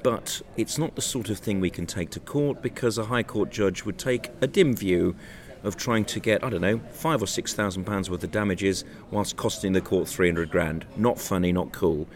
but 0.04 0.42
it's 0.56 0.78
not 0.78 0.96
the 0.96 1.02
sort 1.02 1.30
of 1.30 1.38
thing 1.40 1.60
we 1.60 1.70
can 1.70 1.86
take 1.86 2.10
to 2.12 2.20
court 2.20 2.62
because 2.62 2.98
a 2.98 3.06
High 3.06 3.24
Court 3.24 3.50
judge 3.50 3.84
would 3.84 3.98
take 3.98 4.30
a 4.42 4.48
dim 4.48 4.76
view 4.76 5.16
of 5.64 5.76
trying 5.76 6.06
to 6.06 6.20
get, 6.20 6.44
I 6.44 6.50
don't 6.50 6.62
know, 6.62 6.80
five 6.92 7.22
or 7.22 7.28
six 7.28 7.54
thousand 7.54 7.84
pounds 7.84 8.10
worth 8.10 8.24
of 8.24 8.32
damages 8.32 8.86
whilst 9.12 9.36
costing 9.36 9.74
the 9.74 9.82
court 9.82 10.08
300 10.08 10.50
grand. 10.50 10.86
Not 10.96 11.20
funny, 11.20 11.52
not 11.52 11.72
cool. 11.72 12.08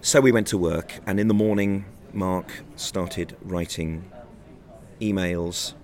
So 0.00 0.20
we 0.20 0.32
went 0.32 0.46
to 0.48 0.58
work, 0.58 0.94
and 1.06 1.20
in 1.20 1.28
the 1.28 1.34
morning, 1.34 1.84
Mark 2.12 2.50
started 2.76 3.36
writing 3.42 4.10
emails 5.00 5.74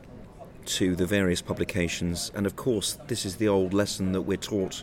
to 0.67 0.97
the 0.97 1.07
various 1.07 1.43
publications. 1.43 2.31
And 2.35 2.47
of 2.47 2.57
course, 2.57 2.99
this 3.07 3.25
is 3.25 3.37
the 3.37 3.49
old 3.49 3.75
lesson 3.75 4.13
that 4.13 4.23
we're 4.23 4.37
taught 4.37 4.83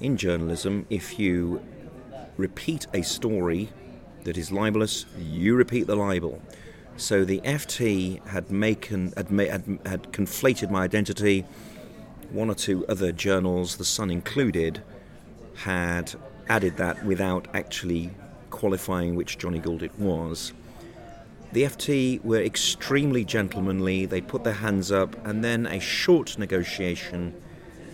in 0.00 0.16
journalism. 0.16 0.86
If 0.90 1.18
you 1.18 1.60
repeat 2.36 2.86
a 2.94 3.02
story 3.02 3.68
that 4.24 4.38
is 4.38 4.52
libelous, 4.52 5.06
you 5.18 5.54
repeat 5.56 5.86
the 5.86 5.96
libel. 5.96 6.40
So 6.96 7.24
the 7.24 7.40
FT 7.40 8.24
had, 8.26 8.48
had, 8.50 9.28
had, 9.28 9.78
had 9.86 10.12
conflated 10.12 10.70
my 10.70 10.84
identity. 10.84 11.44
One 12.30 12.50
or 12.50 12.54
two 12.54 12.86
other 12.86 13.12
journals, 13.12 13.76
The 13.76 13.84
Sun 13.84 14.10
included, 14.10 14.82
had 15.54 16.14
added 16.48 16.76
that 16.76 17.04
without 17.04 17.48
actually 17.54 18.10
qualifying 18.50 19.14
which 19.14 19.38
Johnny 19.38 19.58
Gould 19.58 19.82
it 19.82 19.96
was. 19.98 20.52
The 21.52 21.62
FT 21.62 22.22
were 22.22 22.42
extremely 22.42 23.24
gentlemanly. 23.24 24.04
They 24.06 24.20
put 24.20 24.44
their 24.44 24.54
hands 24.54 24.92
up, 24.92 25.16
and 25.26 25.42
then 25.42 25.66
a 25.66 25.80
short 25.80 26.38
negotiation 26.38 27.34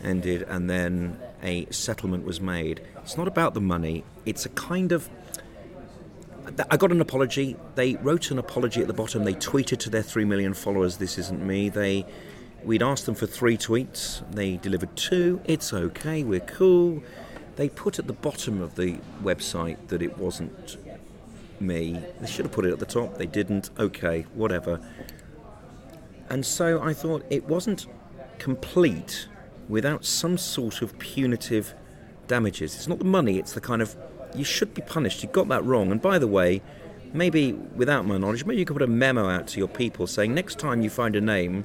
ended, 0.02 0.42
and 0.42 0.68
then 0.68 1.18
a 1.42 1.66
settlement 1.70 2.24
was 2.24 2.40
made. 2.40 2.80
It's 2.98 3.16
not 3.16 3.28
about 3.28 3.54
the 3.54 3.60
money, 3.60 4.04
it's 4.26 4.44
a 4.44 4.50
kind 4.50 4.92
of 4.92 5.08
I 6.70 6.76
got 6.76 6.92
an 6.92 7.00
apology. 7.00 7.56
They 7.74 7.94
wrote 7.96 8.30
an 8.30 8.38
apology 8.38 8.82
at 8.82 8.86
the 8.86 8.92
bottom. 8.92 9.24
They 9.24 9.34
tweeted 9.34 9.78
to 9.78 9.90
their 9.90 10.02
three 10.02 10.26
million 10.26 10.52
followers, 10.52 10.98
"This 10.98 11.16
isn't 11.18 11.44
me." 11.44 11.70
They, 11.70 12.04
we'd 12.62 12.82
asked 12.82 13.06
them 13.06 13.14
for 13.14 13.26
three 13.26 13.56
tweets. 13.56 14.22
They 14.30 14.58
delivered 14.58 14.94
two. 14.94 15.40
It's 15.46 15.72
okay. 15.72 16.22
We're 16.22 16.40
cool. 16.40 17.02
They 17.56 17.68
put 17.68 17.98
at 17.98 18.06
the 18.08 18.12
bottom 18.12 18.60
of 18.60 18.74
the 18.74 18.98
website 19.22 19.78
that 19.88 20.02
it 20.02 20.18
wasn't 20.18 20.76
me. 21.66 22.00
They 22.20 22.26
should 22.26 22.44
have 22.44 22.52
put 22.52 22.64
it 22.64 22.72
at 22.72 22.78
the 22.78 22.86
top. 22.86 23.18
They 23.18 23.26
didn't. 23.26 23.70
Okay, 23.78 24.22
whatever. 24.34 24.80
And 26.30 26.44
so 26.44 26.82
I 26.82 26.92
thought 26.92 27.24
it 27.30 27.44
wasn't 27.48 27.86
complete 28.38 29.28
without 29.68 30.04
some 30.04 30.38
sort 30.38 30.82
of 30.82 30.98
punitive 30.98 31.74
damages. 32.26 32.74
It's 32.74 32.88
not 32.88 32.98
the 32.98 33.04
money. 33.04 33.38
It's 33.38 33.52
the 33.52 33.60
kind 33.60 33.82
of 33.82 33.96
you 34.34 34.44
should 34.44 34.74
be 34.74 34.82
punished. 34.82 35.22
You 35.22 35.28
got 35.28 35.48
that 35.48 35.64
wrong. 35.64 35.90
And 35.90 36.00
by 36.00 36.18
the 36.18 36.26
way, 36.26 36.62
maybe 37.12 37.52
without 37.52 38.04
my 38.06 38.18
knowledge, 38.18 38.44
maybe 38.44 38.60
you 38.60 38.64
could 38.64 38.74
put 38.74 38.82
a 38.82 38.86
memo 38.86 39.28
out 39.28 39.46
to 39.48 39.58
your 39.58 39.68
people 39.68 40.06
saying 40.06 40.34
next 40.34 40.58
time 40.58 40.82
you 40.82 40.90
find 40.90 41.16
a 41.16 41.20
name 41.20 41.64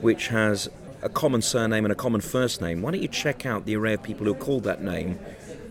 which 0.00 0.28
has 0.28 0.68
a 1.02 1.08
common 1.08 1.40
surname 1.40 1.84
and 1.84 1.92
a 1.92 1.96
common 1.96 2.20
first 2.20 2.60
name, 2.60 2.82
why 2.82 2.90
don't 2.90 3.00
you 3.00 3.08
check 3.08 3.46
out 3.46 3.64
the 3.64 3.76
array 3.76 3.94
of 3.94 4.02
people 4.02 4.26
who 4.26 4.32
are 4.32 4.38
called 4.38 4.64
that 4.64 4.82
name 4.82 5.18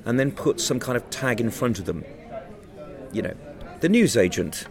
and 0.06 0.20
then 0.20 0.32
put 0.32 0.60
some 0.60 0.80
kind 0.80 0.96
of 0.96 1.08
tag 1.10 1.42
in 1.42 1.52
front 1.52 1.80
of 1.80 1.86
them? 1.86 2.04
You 3.12 3.24
know, 3.24 3.34
the 3.82 3.90
newsagent, 3.90 4.66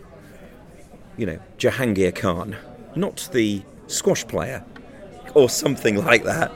you 1.17 1.27
know, 1.27 1.38
Jahangir 1.59 2.15
Khan, 2.15 2.57
not 2.95 3.29
the 3.33 3.62
squash 3.87 4.27
player 4.27 4.65
or 5.35 5.49
something 5.49 5.97
like 6.05 6.25
that 6.25 6.53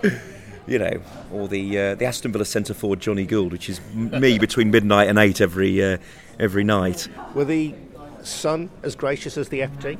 you 0.66 0.78
know, 0.78 1.00
or 1.32 1.48
the 1.48 1.78
uh, 1.78 1.94
the 1.94 2.04
Aston 2.04 2.32
Villa 2.32 2.44
centre 2.44 2.74
forward 2.74 3.00
Johnny 3.00 3.26
Gould, 3.26 3.52
which 3.52 3.68
is 3.68 3.80
me 3.94 4.38
between 4.46 4.70
midnight 4.70 5.08
and 5.08 5.18
eight 5.18 5.40
every 5.40 5.82
uh, 5.82 5.98
every 6.38 6.64
night. 6.64 7.08
Were 7.34 7.44
the 7.44 7.74
Sun 8.22 8.70
as 8.82 8.94
gracious 8.94 9.36
as 9.36 9.48
the 9.48 9.60
FT? 9.60 9.98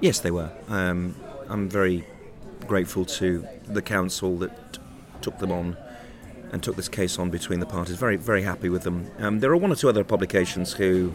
Yes, 0.00 0.20
they 0.20 0.30
were. 0.30 0.50
Um, 0.68 1.14
I'm 1.48 1.68
very 1.68 2.06
grateful 2.66 3.04
to 3.04 3.46
the 3.66 3.82
counsel 3.82 4.36
that 4.38 4.78
took 5.22 5.38
them 5.38 5.50
on 5.50 5.76
and 6.52 6.62
took 6.62 6.76
this 6.76 6.88
case 6.88 7.18
on 7.18 7.30
between 7.30 7.60
the 7.60 7.66
parties. 7.66 7.96
Very 7.96 8.16
very 8.16 8.42
happy 8.42 8.68
with 8.68 8.82
them. 8.82 9.10
Um, 9.18 9.40
there 9.40 9.50
are 9.50 9.56
one 9.56 9.72
or 9.72 9.76
two 9.76 9.88
other 9.88 10.04
publications 10.04 10.74
who, 10.74 11.12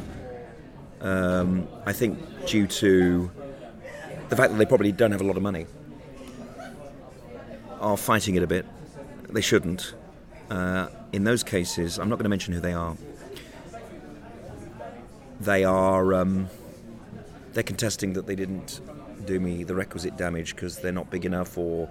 um, 1.05 1.67
I 1.85 1.93
think, 1.93 2.17
due 2.47 2.65
to 2.67 3.31
the 4.29 4.35
fact 4.35 4.51
that 4.51 4.57
they 4.57 4.65
probably 4.65 4.91
don't 4.91 5.11
have 5.11 5.21
a 5.21 5.25
lot 5.25 5.37
of 5.37 5.43
money 5.43 5.67
are 7.79 7.95
fighting 7.95 8.35
it 8.35 8.43
a 8.43 8.47
bit. 8.47 8.65
They 9.29 9.41
shouldn't. 9.41 9.93
Uh, 10.49 10.87
in 11.11 11.23
those 11.23 11.43
cases, 11.43 11.99
I'm 11.99 12.09
not 12.09 12.15
going 12.15 12.23
to 12.23 12.29
mention 12.29 12.53
who 12.53 12.59
they 12.59 12.73
are. 12.73 12.97
They 15.39 15.63
are 15.63 16.13
um, 16.13 16.49
they're 17.53 17.63
contesting 17.63 18.13
that 18.13 18.25
they 18.25 18.35
didn't 18.35 18.81
do 19.25 19.39
me 19.39 19.63
the 19.63 19.75
requisite 19.75 20.17
damage 20.17 20.55
because 20.55 20.77
they're 20.77 20.91
not 20.91 21.11
big 21.11 21.25
enough, 21.25 21.57
or 21.57 21.89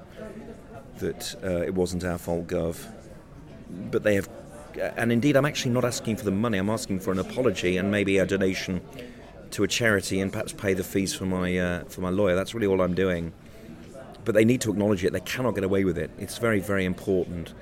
that 0.98 1.36
uh, 1.44 1.62
it 1.62 1.74
wasn't 1.74 2.04
our 2.04 2.18
fault, 2.18 2.48
Gov. 2.48 2.84
But 3.90 4.02
they 4.02 4.14
have, 4.16 4.28
and 4.78 5.12
indeed, 5.12 5.36
I'm 5.36 5.44
actually 5.44 5.72
not 5.72 5.84
asking 5.84 6.16
for 6.16 6.24
the 6.24 6.30
money. 6.30 6.58
I'm 6.58 6.70
asking 6.70 7.00
for 7.00 7.12
an 7.12 7.18
apology 7.18 7.76
and 7.76 7.90
maybe 7.90 8.18
a 8.18 8.26
donation 8.26 8.80
to 9.52 9.62
a 9.62 9.68
charity, 9.68 10.20
and 10.20 10.32
perhaps 10.32 10.52
pay 10.52 10.74
the 10.74 10.84
fees 10.84 11.14
for 11.14 11.26
my 11.26 11.56
uh, 11.56 11.84
for 11.84 12.00
my 12.00 12.10
lawyer. 12.10 12.34
That's 12.34 12.54
really 12.54 12.66
all 12.66 12.80
I'm 12.80 12.94
doing 12.94 13.32
but 14.24 14.34
they 14.34 14.44
need 14.44 14.60
to 14.62 14.70
acknowledge 14.70 15.04
it. 15.04 15.12
They 15.12 15.20
cannot 15.20 15.54
get 15.54 15.64
away 15.64 15.84
with 15.84 15.98
it. 15.98 16.10
It's 16.18 16.38
very, 16.38 16.60
very 16.60 16.84
important 16.84 17.52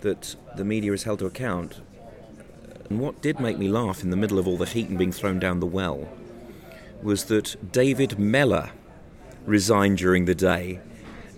that 0.00 0.36
the 0.56 0.64
media 0.64 0.92
is 0.92 1.04
held 1.04 1.20
to 1.20 1.26
account. 1.26 1.80
And 2.88 3.00
what 3.00 3.22
did 3.22 3.40
make 3.40 3.58
me 3.58 3.68
laugh 3.68 4.02
in 4.02 4.10
the 4.10 4.16
middle 4.16 4.38
of 4.38 4.46
all 4.46 4.56
the 4.56 4.66
heat 4.66 4.88
and 4.88 4.98
being 4.98 5.12
thrown 5.12 5.38
down 5.38 5.60
the 5.60 5.66
well 5.66 6.08
was 7.02 7.24
that 7.24 7.72
David 7.72 8.18
Mellor 8.18 8.70
resigned 9.46 9.98
during 9.98 10.26
the 10.26 10.34
day. 10.34 10.80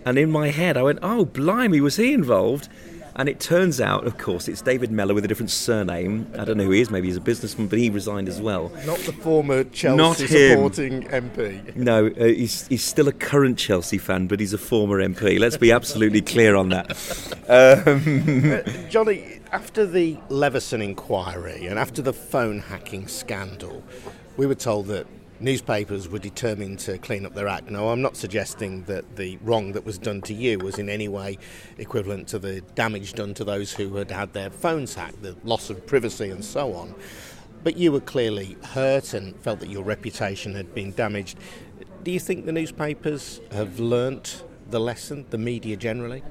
And 0.05 0.19
in 0.19 0.31
my 0.31 0.51
head, 0.51 0.77
I 0.77 0.83
went, 0.83 0.99
oh, 1.03 1.25
blimey, 1.25 1.81
was 1.81 1.97
he 1.97 2.13
involved? 2.13 2.69
And 3.17 3.29
it 3.29 3.39
turns 3.39 3.81
out, 3.81 4.07
of 4.07 4.19
course, 4.19 4.49
it's 4.49 4.61
David 4.61 4.91
Mellor 4.91 5.15
with 5.15 5.25
a 5.25 5.29
different 5.29 5.51
surname. 5.51 6.27
I 6.37 6.45
don't 6.45 6.57
know 6.57 6.65
who 6.65 6.73
he 6.73 6.81
is. 6.81 6.91
Maybe 6.91 7.07
he's 7.07 7.17
a 7.17 7.21
businessman, 7.21 7.69
but 7.69 7.79
he 7.79 7.89
resigned 7.89 8.29
as 8.29 8.41
well. 8.41 8.73
Not 8.85 8.99
the 9.01 9.13
former 9.13 9.63
Chelsea 9.65 10.27
supporting 10.27 11.05
MP. 11.05 11.77
No, 11.77 12.07
uh, 12.09 12.25
he's, 12.25 12.67
he's 12.67 12.83
still 12.83 13.07
a 13.07 13.13
current 13.13 13.57
Chelsea 13.57 13.99
fan, 13.99 14.27
but 14.27 14.41
he's 14.41 14.53
a 14.53 14.59
former 14.59 14.99
MP. 14.99 15.39
Let's 15.39 15.57
be 15.57 15.71
absolutely 15.71 16.23
clear 16.23 16.57
on 16.57 16.71
that. 16.71 16.91
Um, 17.49 18.53
uh, 18.53 18.89
Johnny, 18.89 19.41
after 19.53 19.87
the 19.87 20.19
Leveson 20.29 20.83
inquiry 20.83 21.67
and 21.67 21.79
after 21.79 22.03
the 22.03 22.13
phone 22.13 22.59
hacking 22.61 23.07
scandal, 23.07 23.85
we 24.37 24.47
were 24.47 24.57
told 24.57 24.87
that 24.89 25.07
newspapers 25.41 26.09
were 26.09 26.19
determined 26.19 26.79
to 26.81 26.99
clean 26.99 27.27
up 27.27 27.35
their 27.35 27.49
act. 27.49 27.71
Now, 27.71 27.89
I'm 27.89 28.03
not 28.03 28.17
suggesting 28.17 28.85
that 28.85 29.17
the 29.17 29.39
wrong 29.43 29.73
that 29.73 29.85
was 29.85 29.99
done 29.99 30.23
to 30.23 30.35
you 30.35 30.59
was 30.59 30.79
in 30.79 30.89
any 30.89 31.09
way 31.09 31.39
equivalent 31.79 32.29
to 32.29 32.39
the 32.39 32.61
damage 32.75 33.15
done 33.15 33.35
to 33.35 33.45
those 33.45 33.73
who 33.73 33.95
had 33.97 34.11
had 34.11 34.33
their 34.33 34.51
phones 34.51 34.95
hacked, 34.95 35.23
the 35.23 35.37
loss 35.45 35.71
of 35.71 35.87
privacy, 35.87 36.31
and 36.31 36.45
so 36.45 36.75
on. 36.75 36.95
But 37.63 37.77
you 37.77 37.93
were 37.93 38.01
clearly 38.01 38.57
hurt 38.63 39.15
and 39.15 39.35
felt 39.37 39.61
that 39.61 39.71
your 39.71 39.83
reputation 39.83 40.55
had 40.55 40.75
been 40.75 40.93
damaged. 40.93 41.39
Do 42.03 42.11
you 42.11 42.21
think 42.21 42.45
the 42.45 42.53
newspapers 42.53 43.41
have 43.51 43.81
learnt 43.81 44.45
the 44.71 44.81
lesson, 44.81 45.27
the 45.31 45.39
media 45.39 45.77
generally? 45.77 46.23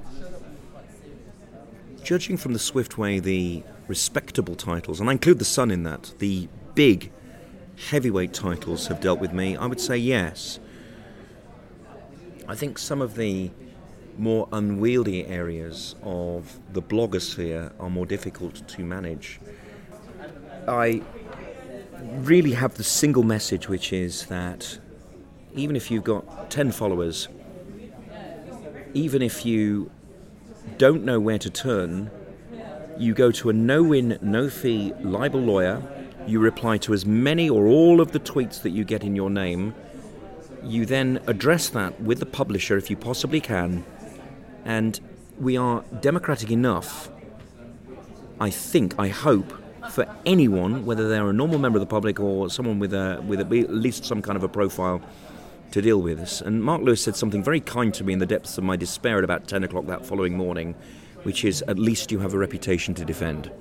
Judging 2.03 2.37
from 2.37 2.53
the 2.53 2.59
swift 2.59 2.97
way 2.97 3.19
the 3.19 3.63
respectable 3.87 4.55
titles, 4.55 4.99
and 4.99 5.09
I 5.09 5.13
include 5.13 5.39
The 5.39 5.45
Sun 5.45 5.71
in 5.71 5.83
that, 5.83 6.13
the 6.19 6.47
big 6.75 7.11
heavyweight 7.77 8.33
titles 8.33 8.87
have 8.87 8.99
dealt 9.01 9.19
with 9.19 9.33
me, 9.33 9.55
I 9.55 9.65
would 9.65 9.81
say 9.81 9.97
yes. 9.97 10.59
I 12.47 12.55
think 12.55 12.77
some 12.77 13.01
of 13.01 13.15
the 13.15 13.51
more 14.17 14.47
unwieldy 14.51 15.25
areas 15.25 15.95
of 16.03 16.59
the 16.71 16.81
blogosphere 16.81 17.71
are 17.79 17.89
more 17.89 18.05
difficult 18.05 18.67
to 18.67 18.83
manage. 18.83 19.39
I 20.67 21.01
really 22.17 22.51
have 22.51 22.75
the 22.75 22.83
single 22.83 23.23
message, 23.23 23.67
which 23.67 23.91
is 23.91 24.27
that 24.27 24.77
even 25.55 25.75
if 25.75 25.89
you've 25.89 26.03
got 26.03 26.51
10 26.51 26.71
followers, 26.71 27.27
even 28.93 29.21
if 29.21 29.45
you 29.45 29.89
don't 30.77 31.03
know 31.03 31.19
where 31.19 31.39
to 31.39 31.49
turn, 31.49 32.11
you 32.97 33.13
go 33.13 33.31
to 33.31 33.49
a 33.49 33.53
no 33.53 33.81
win, 33.81 34.19
no 34.21 34.49
fee 34.49 34.93
libel 35.01 35.41
lawyer 35.41 35.81
You 36.25 36.39
reply 36.39 36.77
to 36.79 36.93
as 36.93 37.05
many 37.05 37.49
or 37.49 37.65
all 37.65 37.99
of 37.99 38.11
the 38.11 38.19
tweets 38.19 38.61
that 38.61 38.69
you 38.69 38.83
get 38.83 39.03
in 39.03 39.15
your 39.15 39.29
name. 39.29 39.75
You 40.63 40.85
then 40.85 41.19
address 41.27 41.69
that 41.69 41.99
with 42.01 42.19
the 42.19 42.25
publisher 42.25 42.77
if 42.77 42.89
you 42.89 42.95
possibly 42.95 43.41
can. 43.41 43.83
And 44.63 44.99
we 45.37 45.57
are 45.57 45.83
democratic 45.99 46.49
enough, 46.51 47.09
I 48.39 48.49
think, 48.49 48.95
I 48.97 49.09
hope, 49.09 49.51
for 49.89 50.07
anyone, 50.25 50.85
whether 50.85 51.09
they're 51.09 51.29
a 51.29 51.33
normal 51.33 51.59
member 51.59 51.77
of 51.77 51.81
the 51.81 51.87
public 51.87 52.19
or 52.19 52.49
someone 52.49 52.79
with, 52.79 52.93
a, 52.93 53.21
with 53.27 53.41
a, 53.41 53.59
at 53.59 53.69
least 53.69 54.05
some 54.05 54.21
kind 54.21 54.37
of 54.37 54.43
a 54.43 54.47
profile, 54.47 55.01
to 55.71 55.81
deal 55.81 56.01
with 56.01 56.19
this. 56.19 56.39
And 56.39 56.63
Mark 56.63 56.83
Lewis 56.83 57.01
said 57.01 57.15
something 57.15 57.43
very 57.43 57.59
kind 57.59 57.93
to 57.95 58.03
me 58.03 58.13
in 58.13 58.19
the 58.19 58.25
depths 58.25 58.57
of 58.57 58.63
my 58.63 58.77
despair 58.77 59.17
at 59.17 59.23
about 59.23 59.47
10 59.47 59.63
o'clock 59.63 59.87
that 59.87 60.05
following 60.05 60.37
morning, 60.37 60.75
which 61.23 61.43
is 61.43 61.63
at 61.63 61.79
least 61.79 62.11
you 62.11 62.19
have 62.19 62.33
a 62.33 62.37
reputation 62.37 62.93
to 62.93 63.03
defend. 63.03 63.51